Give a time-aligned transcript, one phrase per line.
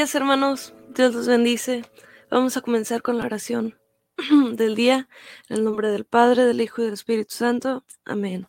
[0.00, 0.72] Hermanos.
[0.94, 1.84] Dios los bendice.
[2.30, 3.78] Vamos a comenzar con la oración
[4.54, 5.10] del día.
[5.50, 7.84] En el nombre del Padre, del Hijo y del Espíritu Santo.
[8.06, 8.48] Amén.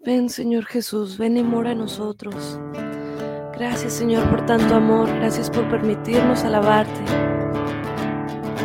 [0.00, 2.60] Ven, Señor Jesús, ven y mora en nosotros.
[3.54, 5.08] Gracias, Señor, por tanto amor.
[5.08, 7.00] Gracias por permitirnos alabarte.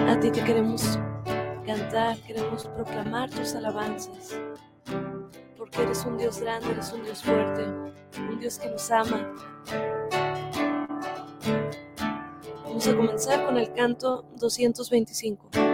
[0.10, 1.00] A ti te queremos
[1.66, 4.38] cantar, queremos proclamar tus alabanzas.
[5.58, 7.64] Porque eres un Dios grande, eres un Dios fuerte,
[8.20, 9.34] un Dios que nos ama,
[12.64, 15.67] Vamos a comenzar con el canto 225.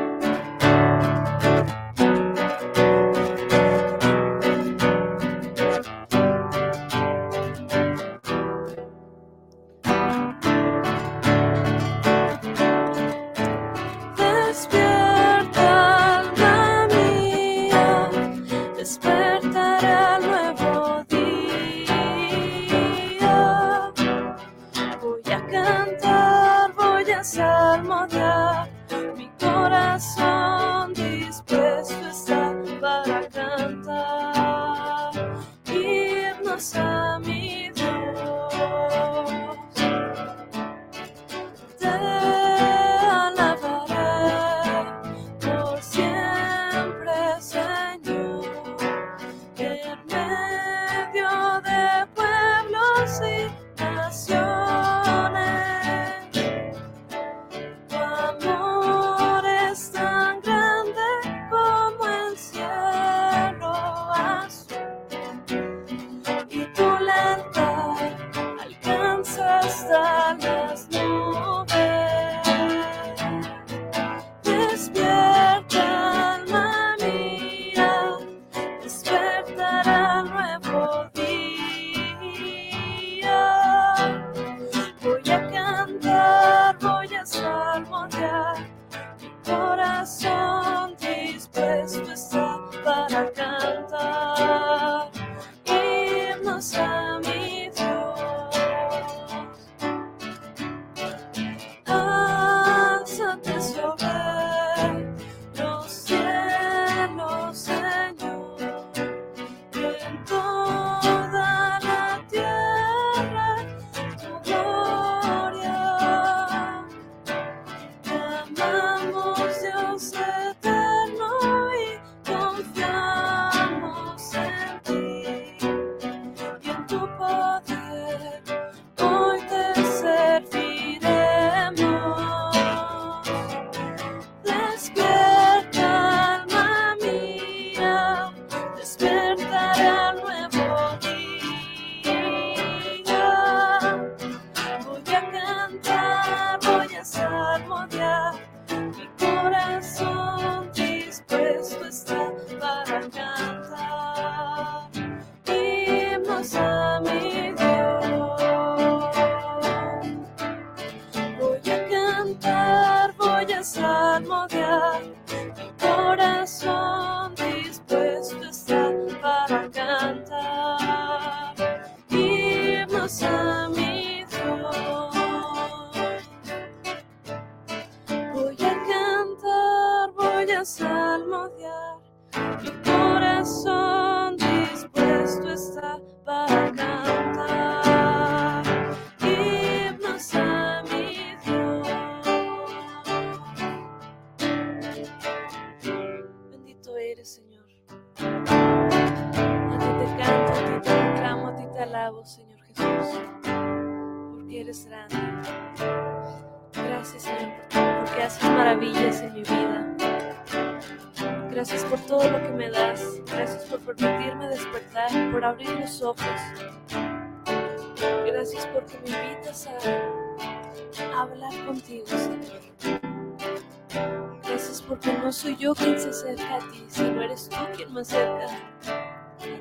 [225.24, 228.48] No soy yo quien se acerca a ti, sino eres tú quien me acerca a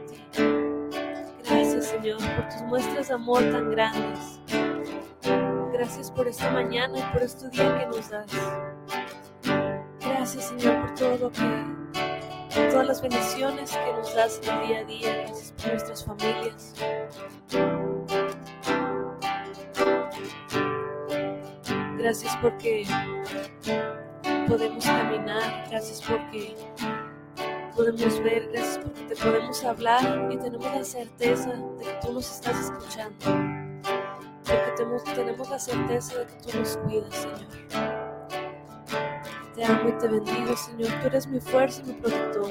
[0.09, 0.25] ti.
[1.45, 4.41] Gracias, Señor, por tus muestras de amor tan grandes.
[5.73, 8.27] Gracias por esta mañana y por este día que nos das.
[10.01, 11.65] Gracias, Señor, por todo lo que,
[12.55, 15.17] por todas las bendiciones que nos das en el día a día.
[15.27, 16.75] Gracias por nuestras familias.
[21.99, 22.85] Gracias porque
[24.47, 25.69] podemos caminar.
[25.71, 26.57] Gracias porque
[27.77, 28.49] podemos ver.
[28.53, 33.53] Gracias porque te podemos hablar y tenemos la certeza de que tú nos estás escuchando
[34.77, 37.39] tenemos, tenemos la certeza de que tú nos cuidas, Señor.
[39.55, 40.91] Te amo y te bendigo, Señor.
[41.01, 42.51] Tú eres mi fuerza y mi protector.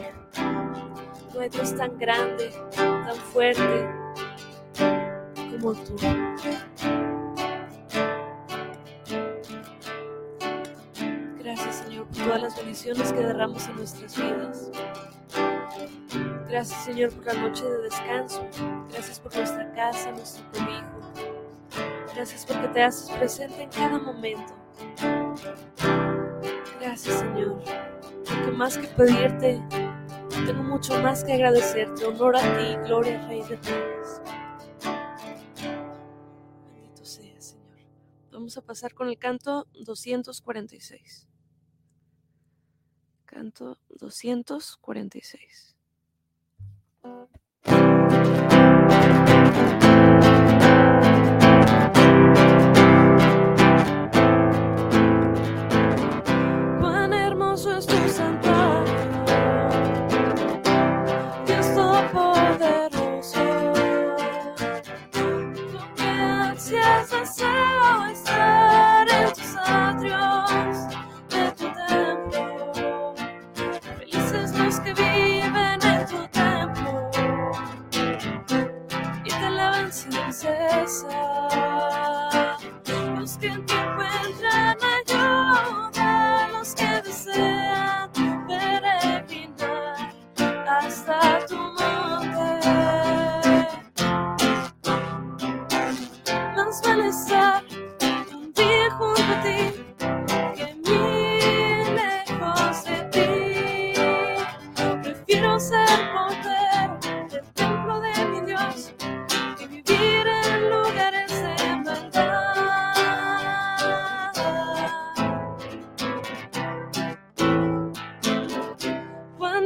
[1.34, 3.90] No hay Dios tan grande, tan fuerte
[5.52, 5.96] como tú.
[12.06, 14.72] Todas las bendiciones que derramos en nuestras vidas.
[16.50, 18.46] Gracias, Señor, por la noche de descanso.
[18.90, 21.02] Gracias por nuestra casa, nuestro cobijo.
[22.14, 24.54] Gracias porque te haces presente en cada momento.
[26.80, 27.62] Gracias, Señor,
[28.26, 29.62] porque más que pedirte,
[30.46, 32.06] tengo mucho más que agradecerte.
[32.06, 34.22] Honor a ti, gloria Rey de Reyes.
[36.66, 37.80] Bendito sea, Señor.
[38.32, 41.31] Vamos a pasar con el canto 246.
[43.32, 45.76] Canto 246.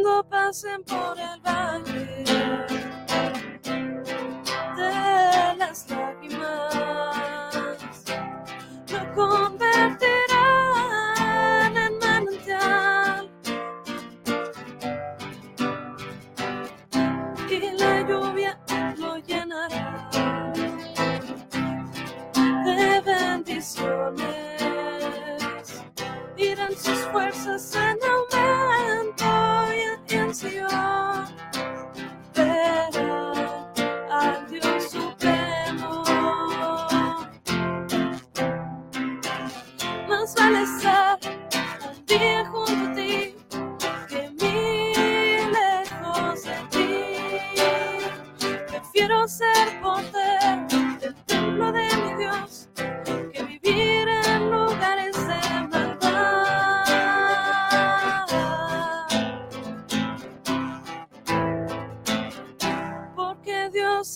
[0.06, 2.24] Cuando pasen por el valle
[4.78, 5.88] de las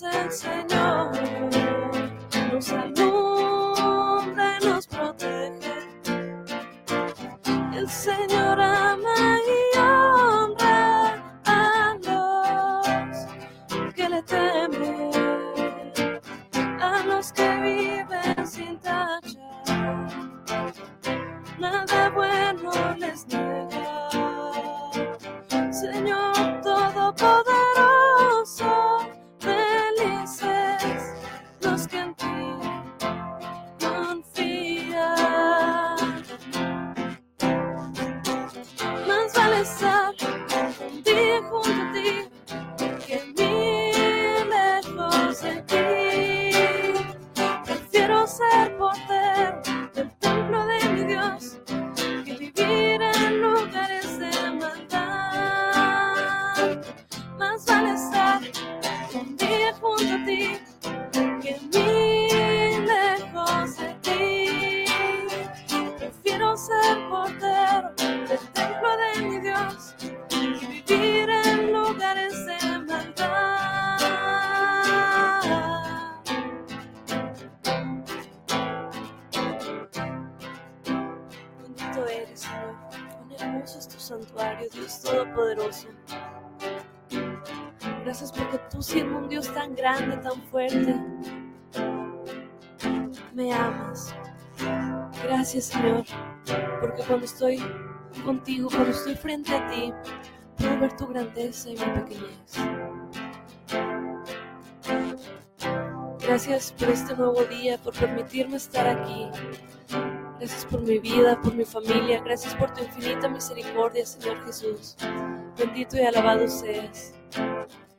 [0.01, 1.11] El Señor
[2.53, 3.08] nos alumbra
[88.03, 90.95] Gracias porque tú siendo un Dios tan grande, tan fuerte,
[93.33, 94.15] me amas.
[95.23, 96.03] Gracias, Señor,
[96.81, 97.61] porque cuando estoy
[98.25, 99.93] contigo, cuando estoy frente a ti,
[100.57, 102.57] puedo ver tu grandeza y mi pequeñez.
[106.21, 109.29] Gracias por este nuevo día, por permitirme estar aquí.
[110.37, 112.21] Gracias por mi vida, por mi familia.
[112.23, 114.95] Gracias por tu infinita misericordia, Señor Jesús.
[115.59, 117.13] Bendito y alabado seas.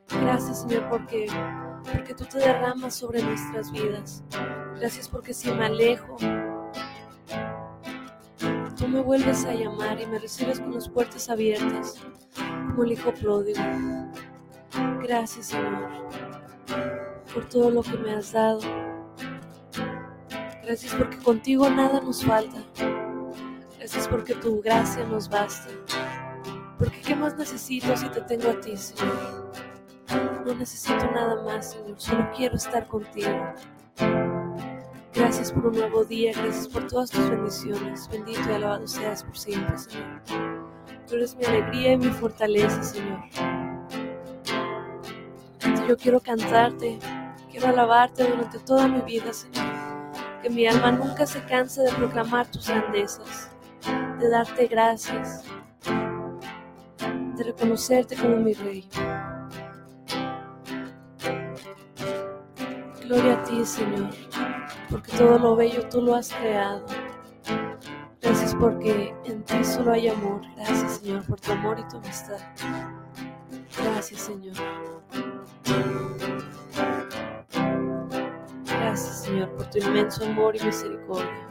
[0.09, 1.27] Gracias, Señor, porque,
[1.93, 4.23] porque tú te derramas sobre nuestras vidas.
[4.79, 6.17] Gracias porque si me alejo,
[8.75, 12.01] tú me vuelves a llamar y me recibes con las puertas abiertas,
[12.35, 13.61] como el Hijo pródigo.
[15.03, 15.87] Gracias, Señor,
[17.31, 18.61] por todo lo que me has dado.
[20.63, 22.57] Gracias porque contigo nada nos falta.
[23.77, 25.69] Gracias porque tu gracia nos basta.
[26.81, 29.51] Porque ¿qué más necesito si te tengo a ti, Señor?
[30.43, 31.93] No necesito nada más, Señor.
[31.97, 33.53] Solo quiero estar contigo.
[35.13, 36.31] Gracias por un nuevo día.
[36.35, 38.09] Gracias por todas tus bendiciones.
[38.09, 40.23] Bendito y alabado seas por siempre, Señor.
[41.07, 43.19] Tú eres mi alegría y mi fortaleza, Señor.
[45.87, 46.97] Yo quiero cantarte,
[47.51, 49.67] quiero alabarte durante toda mi vida, Señor.
[50.41, 53.51] Que mi alma nunca se canse de proclamar tus grandezas,
[54.19, 55.43] de darte gracias,
[57.41, 58.87] de reconocerte como mi Rey.
[63.03, 64.09] Gloria a ti, Señor,
[64.89, 66.85] porque todo lo bello tú lo has creado.
[68.21, 70.41] Gracias porque en ti solo hay amor.
[70.55, 72.37] Gracias, Señor, por tu amor y tu amistad.
[73.83, 74.55] Gracias, Señor.
[78.65, 81.50] Gracias, Señor, por tu inmenso amor y misericordia.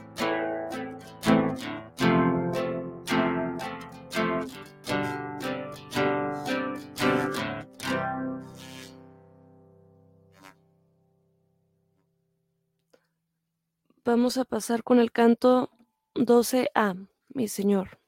[14.02, 15.70] Vamos a pasar con el canto
[16.14, 17.98] 12A, mi Señor.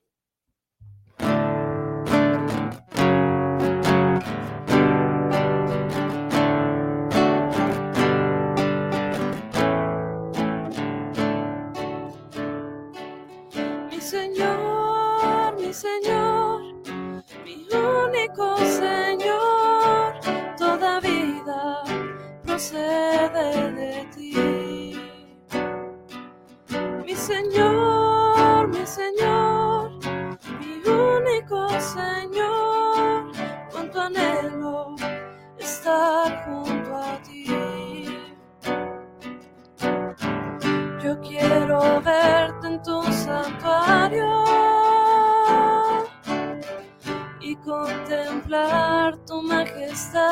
[13.90, 16.62] Mi Señor, mi Señor,
[17.44, 20.14] mi único Señor,
[20.56, 21.82] toda vida
[22.44, 24.21] procede de ti.
[27.62, 29.90] Señor, mi Señor,
[30.60, 33.30] mi único Señor,
[33.70, 34.96] cuánto anhelo
[35.58, 37.46] estar junto a ti.
[41.02, 44.44] Yo quiero verte en tu santuario
[47.40, 50.22] y contemplar tu majestad,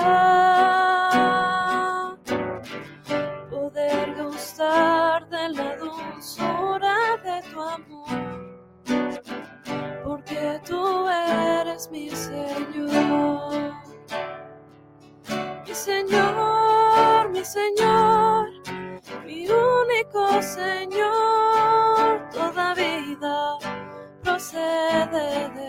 [17.52, 18.48] Señor,
[19.26, 23.58] mi único Señor, toda vida
[24.22, 25.59] procede de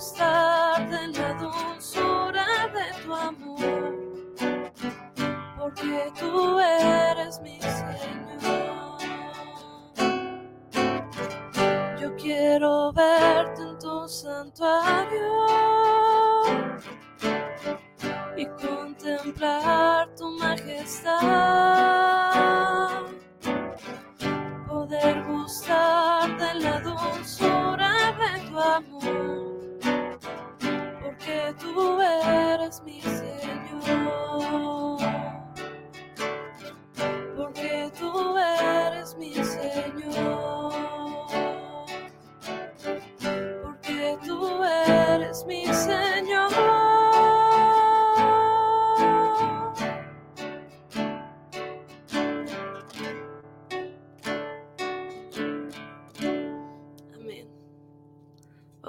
[0.00, 1.39] poder gustar de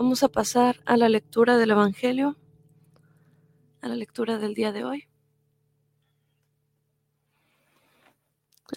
[0.04, 2.36] Vamos a pasar a la lectura del Evangelio,
[3.82, 5.08] a la lectura del día de hoy.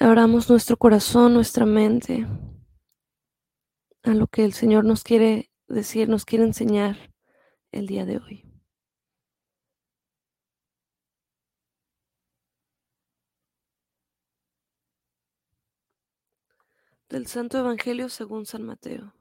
[0.01, 2.27] Abramos nuestro corazón, nuestra mente
[4.03, 7.11] a lo que el Señor nos quiere decir, nos quiere enseñar
[7.73, 8.45] el día de hoy.
[17.09, 19.15] Del Santo Evangelio según San Mateo.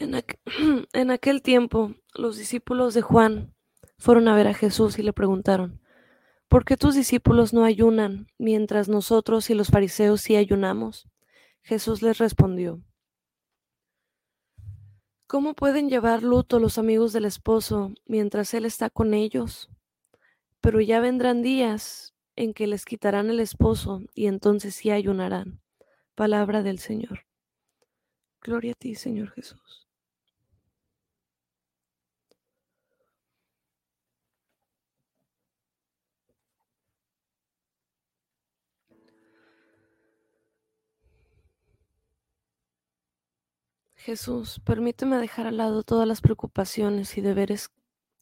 [0.92, 3.54] En, aquel tiempo, los discípulos de Juan
[3.98, 5.82] fueron a ver a Jesús y le preguntaron,
[6.48, 11.06] ¿por qué tus discípulos no ayunan mientras nosotros y los fariseos sí ayunamos?
[11.62, 12.82] Jesús les respondió,
[15.26, 19.68] ¿cómo pueden llevar luto los amigos del esposo mientras él está con ellos?
[20.62, 25.60] Pero ya vendrán días en que les quitarán el esposo y entonces sí ayunarán.
[26.14, 27.26] Palabra del Señor.
[28.40, 29.89] Gloria a ti, Señor Jesús.
[44.10, 47.70] Jesús, permíteme dejar al lado todas las preocupaciones y deberes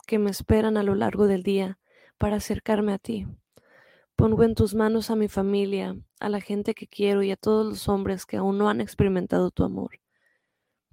[0.07, 1.79] que me esperan a lo largo del día
[2.19, 3.27] para acercarme a ti.
[4.15, 7.67] Pongo en tus manos a mi familia, a la gente que quiero y a todos
[7.67, 9.99] los hombres que aún no han experimentado tu amor.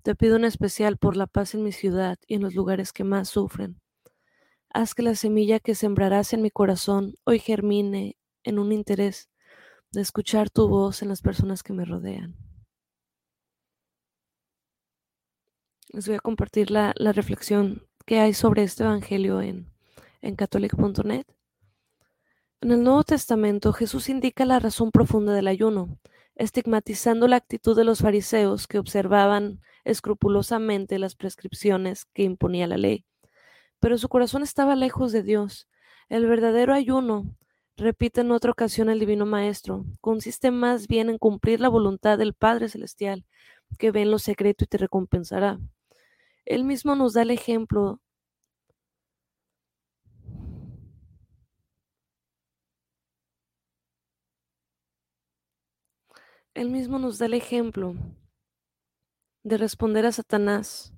[0.02, 3.04] Te pido en especial por la paz en mi ciudad y en los lugares que
[3.04, 3.82] más sufren.
[4.70, 9.30] Haz que la semilla que sembrarás en mi corazón hoy germine en un interés
[9.92, 12.45] de escuchar tu voz en las personas que me rodean.
[15.96, 19.72] Les voy a compartir la, reflexión que hay sobre este Evangelio en,
[20.22, 21.25] en catholic.net.
[22.60, 25.98] En el Nuevo Testamento Jesús indica la razón profunda del ayuno,
[26.36, 33.06] estigmatizando la actitud de los fariseos que observaban escrupulosamente las prescripciones que imponía la ley.
[33.80, 35.70] Pero su corazón estaba lejos de Dios.
[36.10, 37.38] El verdadero ayuno,
[37.78, 42.34] repite en otra ocasión el Divino Maestro, consiste más bien en cumplir la voluntad del
[42.34, 43.24] Padre Celestial,
[43.79, 45.58] que ve en lo secreto y te recompensará.
[46.46, 48.00] Él mismo nos da el ejemplo
[56.55, 57.96] Él mismo nos da el ejemplo
[59.44, 60.94] de responder a Satanás.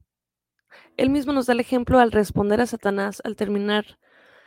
[0.97, 3.97] Él mismo nos da el ejemplo al responder a Satanás al terminar,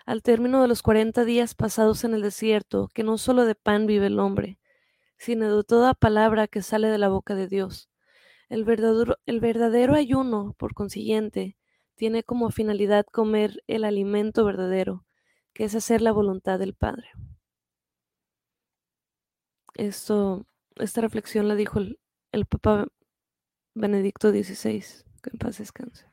[0.07, 3.89] al término de los 40 días pasados en el desierto, que no solo de pan
[3.89, 4.61] vive el hombre,
[5.19, 7.90] sino de toda palabra que sale de la boca de Dios.
[8.51, 11.57] El verdadero, ayuno, por consiguiente,
[11.95, 15.07] tiene como finalidad comer el alimento verdadero,
[15.53, 17.11] que es hacer la voluntad del Padre.
[19.75, 22.01] Esto, esta reflexión la dijo el,
[22.33, 22.89] el Papa
[23.75, 24.83] Benedicto XVI,
[25.23, 26.07] que en paz descanse.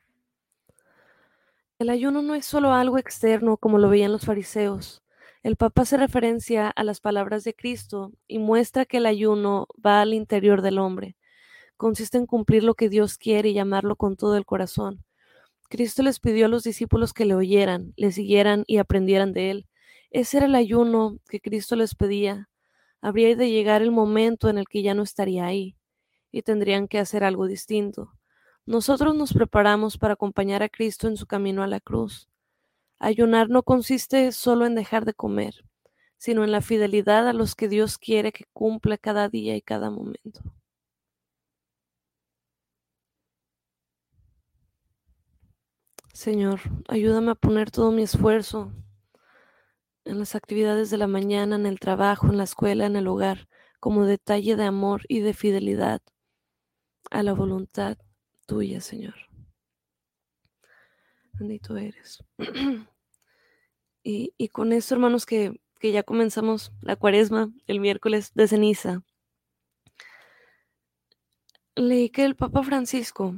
[1.79, 5.03] El ayuno no es solo algo externo como lo veían los fariseos.
[5.41, 10.01] El Papa hace referencia a las palabras de Cristo y muestra que el ayuno va
[10.01, 11.16] al interior del hombre,
[11.77, 15.05] consiste en cumplir lo que Dios quiere y llamarlo con todo el corazón.
[15.69, 19.67] Cristo les pidió a los discípulos que le oyeran, le siguieran y aprendieran de él.
[20.11, 22.49] Ese era el ayuno que Cristo les pedía.
[23.01, 25.75] Habría de llegar el momento en el que ya no estaría ahí
[26.31, 28.13] y tendrían que hacer algo distinto.
[28.65, 32.29] Nosotros nos preparamos para acompañar a Cristo en su camino a la cruz.
[32.99, 35.63] Ayunar no consiste solo en dejar de comer,
[36.17, 39.89] sino en la fidelidad a los que Dios quiere que cumpla cada día y cada
[39.89, 40.41] momento.
[46.17, 48.73] Señor, ayúdame a poner todo mi esfuerzo
[50.03, 53.47] en las actividades de la mañana, en el trabajo, en la escuela, en el hogar,
[53.79, 56.01] como detalle de amor y de fidelidad
[57.11, 57.99] a la voluntad
[58.47, 59.13] tuya, Señor.
[61.33, 62.23] Bendito eres.
[64.03, 69.03] y, con esto, hermanos, que, que ya comenzamos la cuaresma el miércoles de ceniza,
[71.75, 73.35] leí que el Papa Francisco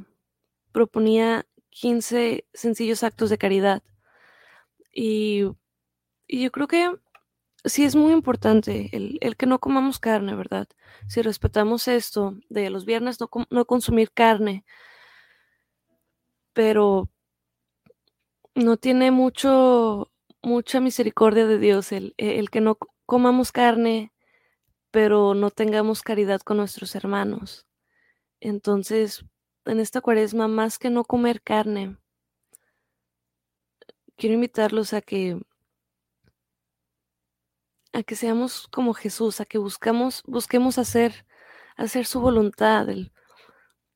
[0.72, 3.82] proponía 15 sencillos actos de caridad.
[4.92, 5.44] Y,
[6.28, 6.90] yo creo que
[7.64, 10.68] sí es muy importante el, que no comamos carne, ¿verdad?
[11.08, 14.64] Si respetamos esto de los viernes no, no consumir carne,
[16.52, 17.10] pero
[18.54, 20.10] no tiene mucho,
[20.42, 24.12] mucha misericordia de Dios el, el que no comamos carne,
[24.90, 27.66] pero no tengamos caridad con nuestros hermanos.
[28.40, 29.24] Entonces,
[29.70, 31.96] en esta cuaresma, más que no comer carne,
[34.16, 35.40] quiero invitarlos a que
[37.92, 41.26] a que seamos como Jesús, a que buscamos, busquemos hacer,
[41.76, 43.12] hacer su voluntad, el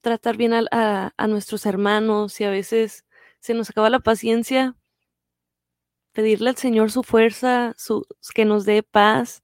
[0.01, 3.05] tratar bien a, nuestros hermanos y a veces
[3.41, 4.77] se nos acaba la paciencia,
[6.13, 7.75] pedirle al Señor su fuerza,
[8.35, 9.43] que nos dé paz,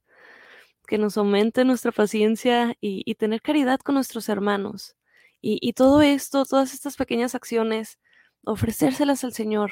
[0.87, 4.95] que nos aumente nuestra paciencia y tener caridad con nuestros hermanos.
[5.41, 7.99] Y, todo esto, todas estas pequeñas acciones,
[8.43, 9.71] ofrecérselas al Señor,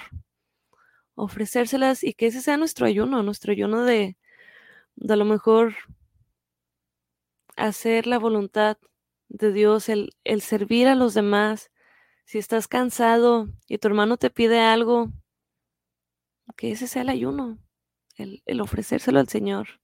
[1.14, 4.18] ofrecérselas y que ese sea nuestro ayuno, nuestro ayuno de,
[4.96, 5.76] de a lo mejor
[7.56, 8.78] hacer la voluntad
[9.28, 11.72] de Dios, el, el servir a los demás.
[12.26, 15.12] Si estás cansado y tu hermano te pide algo,
[16.58, 17.60] que ese sea el ayuno,
[18.18, 19.82] el, el ofrecérselo al Señor.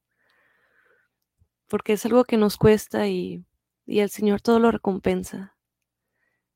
[1.68, 3.46] Porque es algo que nos cuesta y,
[3.86, 5.55] y el Señor todo lo recompensa.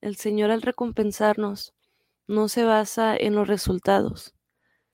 [0.01, 1.73] El Señor al recompensarnos
[2.27, 4.33] no se basa en los resultados,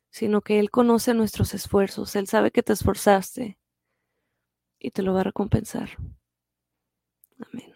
[0.09, 3.59] sino que Él conoce nuestros esfuerzos, Él sabe que te esforzaste
[4.79, 5.89] y te lo va a recompensar.
[7.39, 7.73] Amén.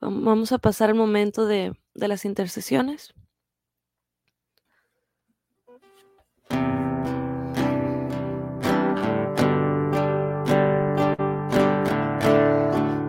[0.00, 3.14] Vamos a pasar al momento de, de las intercesiones.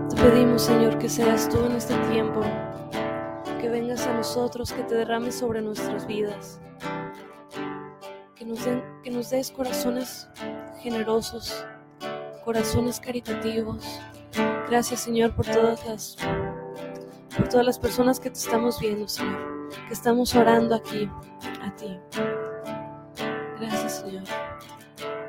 [0.10, 2.41] Te pedimos, Señor, que seas tú en este tiempo,
[3.75, 6.61] vengas a nosotros, que te derrames sobre nuestras vidas,
[8.33, 10.29] que nos, den, que nos des corazones
[10.79, 11.65] generosos,
[12.45, 13.99] corazones caritativos.
[14.69, 16.15] Gracias, Señor, por todas las
[17.35, 21.09] por todas las personas que te estamos viendo, Señor, que estamos orando aquí
[21.61, 21.99] a ti.
[23.59, 24.23] Gracias, Señor.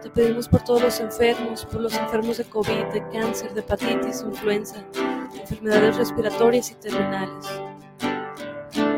[0.03, 4.23] Te pedimos por todos los enfermos, por los enfermos de COVID, de cáncer, de hepatitis,
[4.23, 4.85] influenza,
[5.35, 7.66] enfermedades respiratorias y terminales.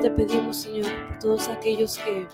[0.01, 2.27] Te pedimos, Señor, por todos aquellos que,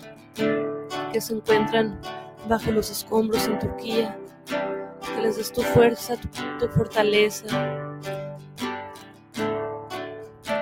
[1.11, 1.99] que se encuentran
[2.47, 6.27] bajo los escombros en Turquía, que les des tu fuerza, tu,
[6.59, 7.47] tu fortaleza,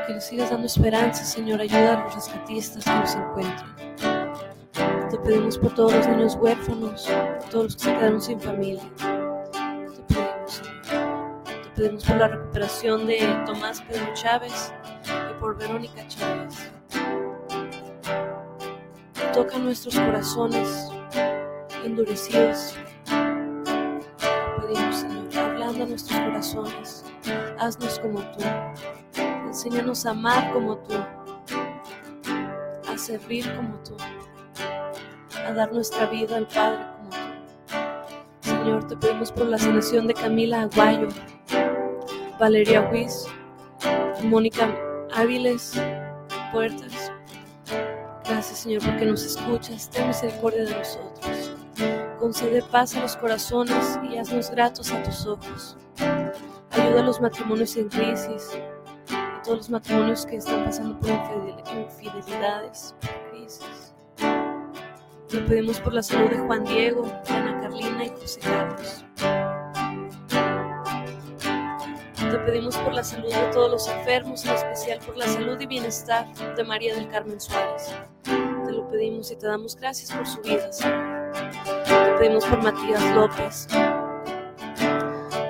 [0.07, 1.59] que les sigas dando esperanza, Señor.
[1.59, 3.75] Ayuda a los rescatistas que nos encuentran.
[5.09, 7.07] Te pedimos por todos los niños huérfanos,
[7.39, 8.81] por todos los que se quedaron sin familia.
[8.97, 11.43] Te pedimos, Señor.
[11.43, 14.73] Te pedimos por la recuperación de Tomás Pedro Chávez
[15.05, 16.42] y por Verónica Chávez.
[19.33, 20.89] Toca nuestros corazones
[21.83, 22.75] endurecidos.
[24.61, 27.05] Pedimos, Señor, hablando a nuestros corazones.
[27.59, 28.43] Haznos como tú.
[29.47, 30.95] Enséñanos a amar como tú,
[32.87, 33.95] a servir como tú,
[35.47, 38.49] a dar nuestra vida al Padre como tú.
[38.49, 41.07] Señor, te pedimos por la sanación de Camila Aguayo,
[42.39, 43.25] Valeria Huiz,
[44.23, 44.75] Mónica
[45.13, 45.79] Áviles
[46.51, 47.02] Puertas.
[48.43, 49.89] Gracias, Señor, porque nos escuchas.
[49.89, 51.55] Ten misericordia de nosotros.
[52.19, 55.77] Concede paz a los corazones y haznos gratos a tus ojos.
[56.71, 58.49] Ayuda a los matrimonios en crisis,
[59.45, 62.93] todos los matrimonios que están pasando por infidelidades,
[63.31, 63.93] crisis.
[65.29, 67.05] Te pedimos por la salud de Juan Diego,
[72.33, 75.67] Te pedimos por la salud de todos los enfermos, en especial por la salud y
[75.67, 77.93] bienestar de María del Carmen Suárez.
[78.23, 81.31] Te lo pedimos y te damos gracias por su vida, Señor.
[81.85, 83.67] Te pedimos por Matías López,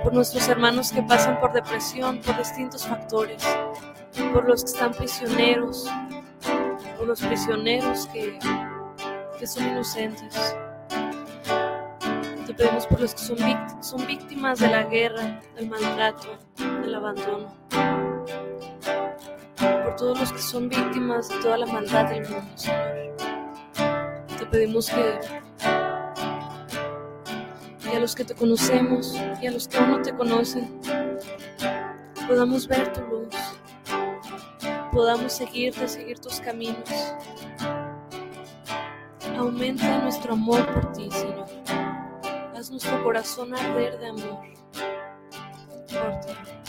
[0.04, 3.42] por nuestros hermanos que pasan por depresión, por distintos factores,
[4.34, 5.90] por los que están prisioneros,
[6.98, 8.38] por los prisioneros que,
[9.40, 10.58] que son inocentes.
[12.46, 16.38] Te pedimos por los que son, víctimas de la guerra, del maltrato,
[16.84, 17.54] del abandono.
[19.58, 23.16] Por todos los que son víctimas de toda la maldad del mundo, Señor.
[24.38, 25.20] Te pedimos que
[27.92, 30.82] y a los que te conocemos y a los que aún no te conocen,
[32.28, 33.36] podamos ver tu luz,
[34.92, 36.90] podamos seguirte, seguir tus caminos.
[39.38, 41.48] Aumenta nuestro amor por ti, Señor.
[42.56, 44.42] Haz nuestro corazón arder de amor
[45.88, 46.63] por ti.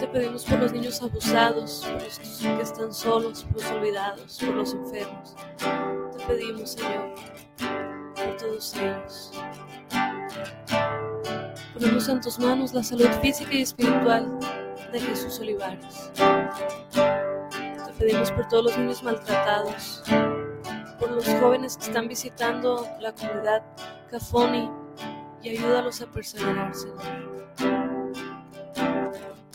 [0.00, 4.54] Te pedimos por los niños abusados, por los que están solos, por los olvidados, por
[4.54, 5.34] los enfermos.
[6.18, 7.14] Te pedimos, Señor,
[8.14, 9.32] por todos ellos.
[11.72, 14.38] Ponemos en tus manos la salud física y espiritual
[14.92, 16.12] de Jesús Olivares.
[16.94, 20.02] Te pedimos por todos los niños maltratados,
[20.98, 23.62] por los jóvenes que están visitando la comunidad
[24.10, 24.70] Cafoni
[25.42, 27.85] y ayúdalos a perseverar, Señor.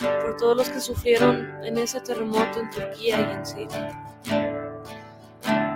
[0.01, 4.01] Por todos los que sufrieron en ese terremoto en Turquía y en Siria.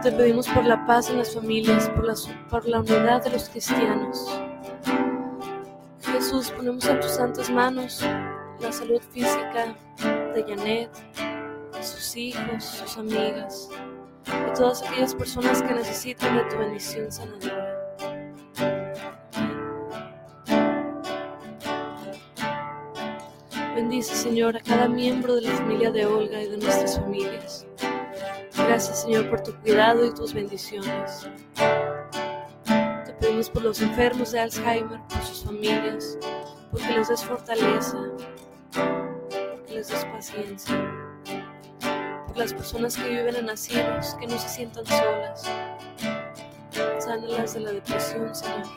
[0.01, 2.13] Te pedimos por la paz en las familias, por la,
[2.49, 4.39] por la unidad de los cristianos.
[6.01, 8.01] Jesús, ponemos en tus santas manos
[8.59, 9.75] la salud física
[10.33, 10.89] de Janet,
[11.81, 13.69] sus hijos, sus amigas
[14.25, 17.64] y todas aquellas personas que necesitan de tu bendición sanadora.
[24.06, 27.65] Bendice, Señor, a cada miembro de la familia de Olga y de nuestras familias.
[28.56, 31.28] Gracias, Señor, por tu cuidado y tus bendiciones.
[31.56, 36.20] Te pedimos por los enfermos de Alzheimer, por sus familias,
[36.70, 37.98] porque les des fortaleza,
[38.72, 40.76] porque les des paciencia,
[42.28, 45.50] por las personas que viven en asilos, que no se sientan solas.
[47.00, 48.68] Sánalas de la depresión, Señor.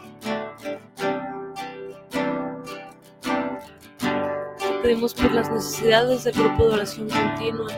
[4.89, 7.71] Pedimos por las necesidades del grupo de oración continua.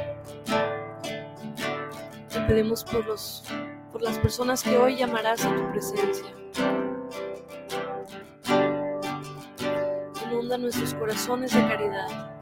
[2.29, 3.42] Te pedimos por los
[3.90, 6.33] por las personas que hoy llamarás a tu presencia.
[10.25, 12.40] Inunda nuestros corazones de caridad.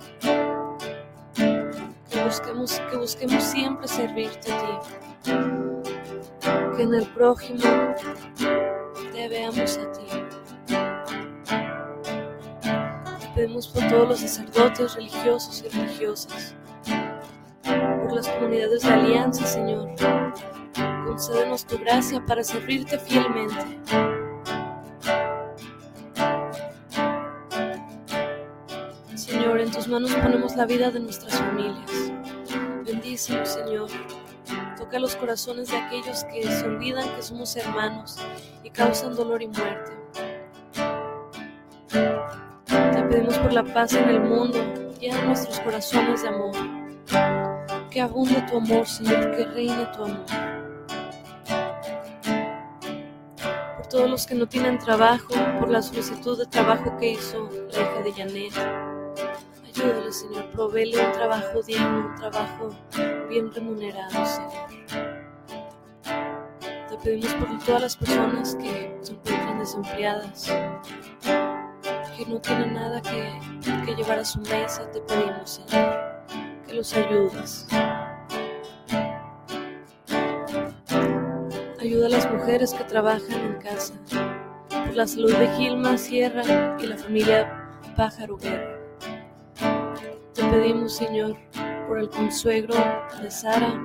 [2.10, 5.32] Que busquemos, que busquemos siempre servirte a ti.
[6.76, 7.64] Que en el prójimo
[9.14, 10.07] te veamos a ti.
[13.38, 16.56] Pedimos por todos los sacerdotes religiosos y religiosas,
[17.62, 19.88] por las comunidades de alianza, Señor
[21.06, 23.56] concédenos tu gracia para servirte fielmente.
[29.16, 31.90] Señor, en tus manos ponemos la vida de nuestras familias.
[32.84, 33.88] Bendícenos, Señor.
[34.76, 38.16] Toca los corazones de aquellos que se olvidan que somos hermanos
[38.62, 39.97] y causan dolor y muerte.
[43.18, 44.60] Pedimos por la paz en el mundo,
[45.00, 46.54] llena nuestros corazones de amor.
[47.90, 50.24] Que abunde tu amor, Señor, que reine tu amor.
[53.90, 58.02] todos los que no tienen trabajo, por la solicitud de trabajo que hizo la hija
[58.04, 58.52] de Janet.
[59.66, 62.70] Ayúdale, Señor, proveele un trabajo digno, un trabajo
[63.28, 65.08] bien remunerado, Señor.
[66.88, 70.52] Te pedimos por todas las personas que se encuentran desempleadas,
[72.18, 73.38] que no tienen nada que,
[73.86, 74.90] que llevar a su mesa.
[74.90, 76.24] Te pedimos, Señor,
[76.66, 77.66] que los ayudes.
[81.80, 83.94] Ayuda a las mujeres que trabajan en casa,
[84.68, 88.78] por la salud de Gilma Sierra y la familia Pájaro Guerra.
[90.34, 91.36] Te pedimos, Señor,
[91.86, 92.74] por el consuegro
[93.22, 93.80] de Sara,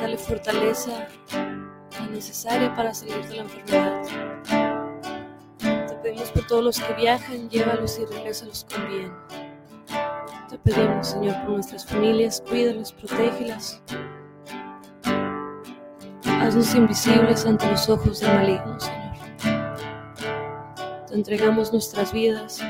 [0.00, 1.06] dale fortaleza
[2.10, 4.02] necesaria para salir de la enfermedad.
[6.14, 9.12] Pedimos por todos los que viajan, llévalos y regrésalos con bien.
[10.48, 13.82] Te pedimos, Señor, por nuestras familias, cuídalas, protégelas
[16.24, 19.16] Haznos invisibles ante los ojos del maligno, Señor.
[21.08, 22.60] Te entregamos nuestras vidas.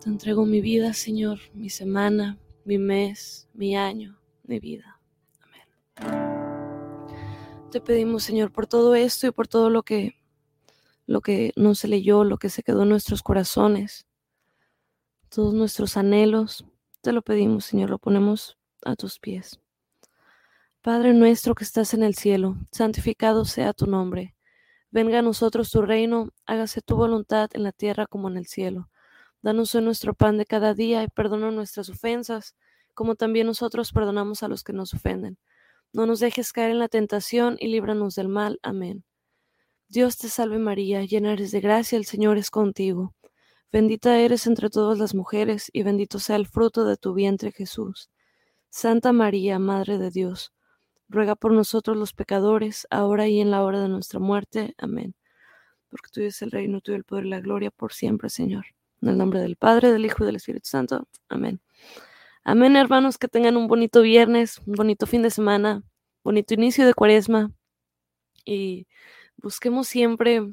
[0.00, 5.00] Te entrego mi vida, Señor, mi semana, mi mes, mi año, mi vida.
[5.40, 5.66] Amén.
[7.72, 10.17] Te pedimos, Señor, por todo esto y por todo lo que
[11.08, 14.06] lo que no se leyó, lo que se quedó en nuestros corazones,
[15.30, 16.66] todos nuestros anhelos,
[17.00, 19.58] te lo pedimos, Señor, lo ponemos a tus pies.
[20.82, 24.36] Padre nuestro que estás en el cielo, santificado sea tu nombre.
[24.90, 28.90] Venga a nosotros tu reino, hágase tu voluntad en la tierra como en el cielo.
[29.40, 32.54] Danos hoy nuestro pan de cada día y perdona nuestras ofensas,
[32.92, 35.38] como también nosotros perdonamos a los que nos ofenden.
[35.94, 38.58] No nos dejes caer en la tentación y líbranos del mal.
[38.62, 39.04] Amén.
[39.90, 43.14] Dios te salve María, llena eres de gracia, el Señor es contigo.
[43.72, 48.10] Bendita eres entre todas las mujeres, y bendito sea el fruto de tu vientre Jesús.
[48.68, 50.52] Santa María, Madre de Dios,
[51.08, 54.74] ruega por nosotros los pecadores, ahora y en la hora de nuestra muerte.
[54.76, 55.14] Amén.
[55.88, 58.66] Porque tuyo es el reino, tuyo el poder y la gloria por siempre, Señor.
[59.00, 61.08] En el nombre del Padre, del Hijo y del Espíritu Santo.
[61.30, 61.62] Amén.
[62.44, 65.82] Amén, hermanos, que tengan un bonito viernes, un bonito fin de semana,
[66.22, 67.52] bonito inicio de cuaresma.
[68.44, 68.86] Y
[69.38, 70.52] busquemos siempre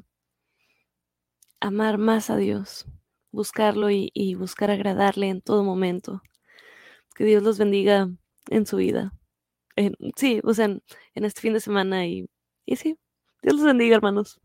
[1.60, 2.86] amar más a Dios,
[3.30, 6.22] buscarlo y, buscar agradarle en todo momento.
[7.14, 8.08] Que Dios los bendiga
[8.50, 9.12] en su vida.
[9.76, 10.82] En, sí, o sea, en,
[11.14, 12.28] este fin de semana y,
[12.64, 12.98] y sí,
[13.42, 14.40] Dios los bendiga, hermanos.